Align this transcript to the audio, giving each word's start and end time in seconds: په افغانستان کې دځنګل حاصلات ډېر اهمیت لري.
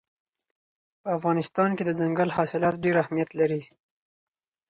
په 1.01 1.09
افغانستان 1.17 1.69
کې 1.77 1.83
دځنګل 1.85 2.29
حاصلات 2.37 2.75
ډېر 2.83 2.95
اهمیت 3.03 3.29
لري. 3.39 3.61